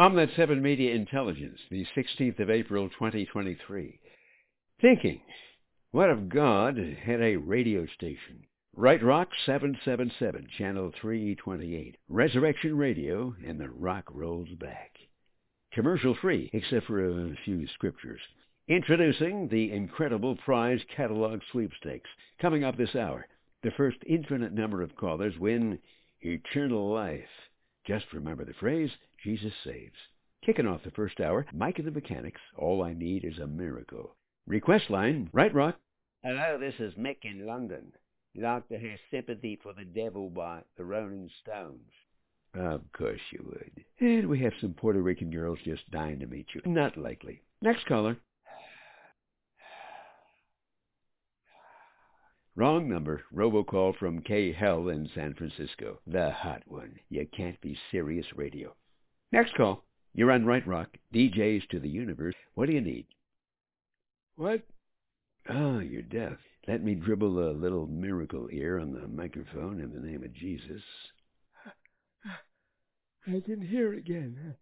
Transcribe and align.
Omnet 0.00 0.34
7 0.34 0.62
Media 0.62 0.94
Intelligence, 0.94 1.58
the 1.70 1.84
16th 1.94 2.40
of 2.40 2.48
April, 2.48 2.88
2023. 2.88 4.00
Thinking, 4.80 5.20
what 5.90 6.08
if 6.08 6.26
God 6.30 6.78
had 7.04 7.20
a 7.20 7.36
radio 7.36 7.84
station? 7.98 8.46
Right 8.74 9.02
Rock 9.02 9.28
777, 9.44 10.48
Channel 10.56 10.92
328, 10.98 11.98
Resurrection 12.08 12.78
Radio, 12.78 13.34
and 13.46 13.60
the 13.60 13.68
rock 13.68 14.04
rolls 14.10 14.48
back. 14.58 14.92
Commercial 15.74 16.16
free, 16.22 16.48
except 16.54 16.86
for 16.86 17.04
a 17.04 17.36
few 17.44 17.66
scriptures. 17.74 18.22
Introducing 18.68 19.48
the 19.48 19.70
incredible 19.70 20.34
prize 20.46 20.80
catalog 20.96 21.40
sweepstakes. 21.52 22.08
Coming 22.40 22.64
up 22.64 22.78
this 22.78 22.96
hour, 22.96 23.26
the 23.62 23.70
first 23.72 23.98
infinite 24.06 24.54
number 24.54 24.80
of 24.80 24.96
callers 24.96 25.34
win 25.38 25.78
eternal 26.22 26.90
life. 26.90 27.49
Just 27.90 28.12
remember 28.12 28.44
the 28.44 28.52
phrase, 28.52 28.90
Jesus 29.24 29.52
saves. 29.64 29.96
Kicking 30.46 30.68
off 30.68 30.84
the 30.84 30.92
first 30.92 31.18
hour, 31.18 31.44
Mike 31.52 31.80
and 31.80 31.88
the 31.88 31.90
Mechanics, 31.90 32.40
All 32.56 32.84
I 32.84 32.92
Need 32.92 33.24
is 33.24 33.40
a 33.40 33.48
Miracle. 33.48 34.14
Request 34.46 34.90
line, 34.90 35.28
Right 35.32 35.52
Rock. 35.52 35.74
Hello, 36.22 36.56
this 36.56 36.76
is 36.78 36.94
Mick 36.94 37.24
in 37.24 37.44
London. 37.48 37.90
Like 38.36 38.68
to 38.68 38.78
hear 38.78 38.96
Sympathy 39.10 39.58
for 39.60 39.72
the 39.72 39.84
Devil 39.84 40.30
by 40.30 40.60
the 40.76 40.84
Rolling 40.84 41.28
Stones. 41.42 41.90
Of 42.54 42.82
course 42.96 43.18
you 43.32 43.44
would. 43.44 43.84
And 43.98 44.28
we 44.28 44.38
have 44.38 44.52
some 44.60 44.72
Puerto 44.72 45.02
Rican 45.02 45.32
girls 45.32 45.58
just 45.64 45.90
dying 45.90 46.20
to 46.20 46.28
meet 46.28 46.46
you. 46.54 46.60
Not 46.66 46.96
likely. 46.96 47.42
Next 47.60 47.86
caller. 47.86 48.16
Wrong 52.60 52.90
number. 52.90 53.22
Robocall 53.34 53.96
from 53.96 54.20
K 54.20 54.52
Hell 54.52 54.90
in 54.90 55.08
San 55.14 55.32
Francisco. 55.32 55.98
The 56.06 56.30
hot 56.30 56.62
one. 56.66 57.00
You 57.08 57.26
can't 57.34 57.58
be 57.62 57.74
serious 57.90 58.26
radio. 58.36 58.76
Next 59.32 59.54
call. 59.54 59.82
You're 60.12 60.30
on 60.30 60.44
Right 60.44 60.66
Rock. 60.66 60.88
DJs 61.14 61.66
to 61.70 61.80
the 61.80 61.88
universe. 61.88 62.34
What 62.52 62.66
do 62.66 62.74
you 62.74 62.82
need? 62.82 63.06
What? 64.36 64.60
Oh, 65.48 65.78
you're 65.78 66.02
deaf. 66.02 66.36
Let 66.68 66.84
me 66.84 66.94
dribble 66.94 67.38
a 67.38 67.56
little 67.56 67.86
miracle 67.86 68.46
ear 68.52 68.78
on 68.78 68.92
the 68.92 69.08
microphone 69.08 69.80
in 69.80 69.94
the 69.94 70.06
name 70.06 70.22
of 70.22 70.34
Jesus. 70.34 70.82
I 73.26 73.40
can 73.40 73.62
hear 73.62 73.94
again. 73.94 74.54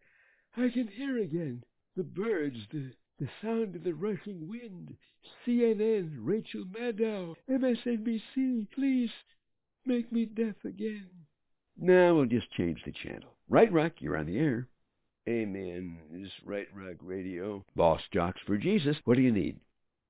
I 0.57 0.69
can 0.69 0.87
hear 0.87 1.19
again. 1.19 1.65
The 1.97 2.05
birds, 2.05 2.59
the, 2.71 2.93
the 3.19 3.29
sound 3.43 3.75
of 3.77 3.85
the 3.85 3.95
rushing 3.95 4.49
wind. 4.49 4.97
CNN, 5.47 6.19
Rachel 6.21 6.65
Maddow, 6.65 7.35
MSNBC, 7.51 8.69
please 8.75 9.11
make 9.85 10.13
me 10.13 10.25
deaf 10.25 10.55
again. 10.65 11.09
Now 11.77 12.15
we'll 12.15 12.27
just 12.27 12.51
change 12.53 12.81
the 12.85 12.93
channel. 12.93 13.35
Right 13.49 13.73
Rock, 13.73 13.93
you're 14.01 14.17
on 14.17 14.27
the 14.27 14.39
air. 14.39 14.69
Amen. 15.29 15.99
This 16.11 16.27
is 16.27 16.33
Right 16.45 16.69
Rock 16.75 16.97
Radio. 17.03 17.65
Boss 17.77 18.01
Jocks 18.13 18.41
for 18.47 18.57
Jesus. 18.57 18.97
What 19.05 19.17
do 19.17 19.23
you 19.23 19.33
need? 19.33 19.59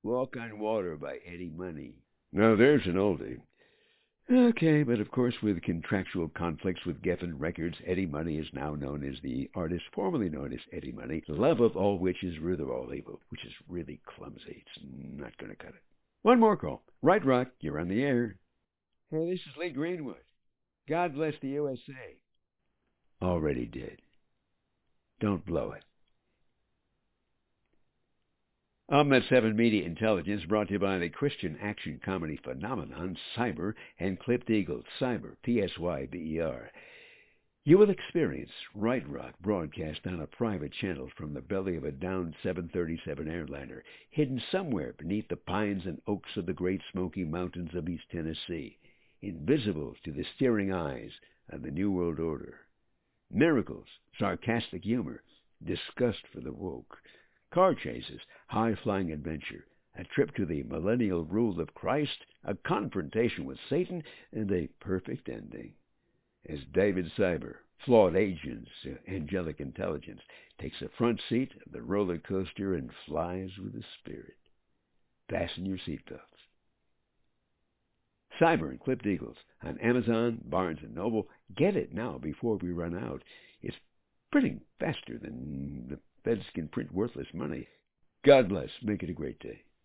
Walk 0.03 0.37
on 0.37 0.59
Water 0.59 0.97
by 0.97 1.19
Eddie 1.27 1.53
Money. 1.55 1.95
Now 2.33 2.57
there's 2.57 2.87
an 2.87 2.95
oldie. 2.95 3.41
Okay, 4.31 4.83
but 4.83 5.01
of 5.01 5.11
course 5.11 5.35
with 5.43 5.63
contractual 5.63 6.29
conflicts 6.29 6.85
with 6.85 7.01
Geffen 7.01 7.33
Records, 7.39 7.77
Eddie 7.87 8.05
Money 8.05 8.37
is 8.37 8.47
now 8.53 8.75
known 8.75 9.03
as 9.03 9.19
the 9.23 9.49
artist 9.55 9.85
formerly 9.95 10.29
known 10.29 10.53
as 10.53 10.61
Eddie 10.71 10.93
Money, 10.93 11.23
the 11.27 11.33
love 11.33 11.61
of 11.61 11.79
all 11.79 11.99
witches, 11.99 12.39
root 12.39 12.61
of 12.61 12.69
all 12.69 12.93
evil, 12.93 13.21
which 13.31 13.43
is 13.47 13.53
really 13.71 14.01
clumsy. 14.05 14.63
It's 14.67 14.85
not 15.17 15.37
going 15.39 15.51
to 15.51 15.57
cut 15.57 15.75
it. 15.75 15.83
One 16.23 16.41
more 16.41 16.59
call. 16.59 16.83
Right 17.01 17.25
Rock, 17.25 17.49
you're 17.61 17.81
on 17.81 17.89
the 17.89 18.03
air. 18.03 18.37
Hey, 19.11 19.31
this 19.31 19.41
is 19.41 19.57
Lee 19.59 19.71
Greenwood. 19.71 20.17
God 20.87 21.15
bless 21.15 21.35
the 21.41 21.49
USA. 21.49 22.19
Already 23.23 23.65
did. 23.65 24.03
Don't 25.21 25.45
blow 25.47 25.73
it. 25.73 25.85
Omnet 28.91 29.29
7 29.29 29.55
Media 29.55 29.85
Intelligence 29.85 30.47
brought 30.47 30.69
to 30.69 30.73
you 30.73 30.79
by 30.79 30.97
the 30.97 31.11
Christian 31.11 31.59
action 31.61 32.01
comedy 32.03 32.41
phenomenon 32.43 33.19
Psyber, 33.37 33.75
and 33.99 34.19
Clipped 34.19 34.49
Eagle. 34.49 34.83
Psyber, 34.99 35.37
P-S-Y-B-E-R. 35.43 36.71
You 37.67 37.77
will 37.77 37.91
experience 37.91 38.51
Right 38.75 39.07
Rock 39.07 39.35
broadcast 39.43 40.07
on 40.07 40.21
a 40.21 40.27
private 40.27 40.73
channel 40.73 41.11
from 41.19 41.35
the 41.35 41.43
belly 41.43 41.77
of 41.77 41.85
a 41.85 41.93
downed 41.93 42.35
737 42.43 43.29
airliner, 43.29 43.85
hidden 44.09 44.41
somewhere 44.51 44.95
beneath 44.97 45.29
the 45.29 45.37
pines 45.37 45.85
and 45.85 46.01
oaks 46.07 46.35
of 46.39 46.47
the 46.47 46.55
Great 46.55 46.81
Smoky 46.91 47.25
Mountains 47.25 47.75
of 47.75 47.91
East 47.91 48.05
Tennessee, 48.11 48.79
invisible 49.21 49.97
to 50.03 50.13
the 50.13 50.25
steering 50.35 50.73
eyes 50.73 51.13
of 51.51 51.61
the 51.61 51.71
New 51.71 51.91
World 51.91 52.21
Order. 52.21 52.61
Miracles, 53.31 53.89
sarcastic 54.19 54.83
humor, 54.83 55.23
disgust 55.63 56.27
for 56.33 56.41
the 56.41 56.55
woke, 56.55 56.97
car 57.53 57.75
chases, 57.75 58.21
high-flying 58.49 59.13
adventure, 59.13 59.65
a 59.97 60.05
trip 60.05 60.35
to 60.37 60.47
the 60.47 60.63
millennial 60.65 61.25
rule 61.25 61.61
of 61.61 61.75
Christ, 61.75 62.25
a 62.45 62.55
confrontation 62.55 63.45
with 63.45 63.59
Satan, 63.69 64.03
and 64.33 64.51
a 64.53 64.69
perfect 64.81 65.29
ending. 65.29 65.73
As 66.49 66.61
David 66.73 67.11
Psyber, 67.17 67.57
flawed 67.85 68.17
agent's 68.17 68.71
angelic 69.09 69.61
intelligence, 69.61 70.21
takes 70.61 70.81
a 70.83 70.89
front 70.97 71.21
seat 71.29 71.51
of 71.67 71.73
the 71.73 71.83
roller 71.83 72.19
coaster 72.19 72.75
and 72.75 72.91
flies 73.07 73.51
with 73.63 73.73
the 73.73 73.85
Spirit. 74.01 74.37
Fasten 75.29 75.67
your 75.67 75.79
seatbelts. 75.79 76.21
Psyber 78.41 78.71
and 78.71 78.81
Clipped 78.81 79.07
Eagles 79.07 79.37
on 79.63 79.79
Amazon, 79.79 80.41
Barnes 80.45 80.79
& 80.87 80.95
Noble. 80.95 81.29
Get 81.57 81.77
it 81.77 81.93
now 81.93 82.19
before 82.19 82.57
we 82.57 82.71
run 82.71 82.97
out. 82.97 83.23
It's 83.63 83.77
printing 84.31 84.61
faster 84.79 85.19
than 85.19 85.87
the 85.89 85.99
Feds 86.25 86.45
can 86.55 86.69
print 86.69 86.93
worthless 86.93 87.29
money. 87.33 87.69
God 88.25 88.49
bless. 88.49 88.71
Make 88.83 89.03
it 89.03 89.11
a 89.11 89.15
great 89.15 89.39
day. 89.41 89.63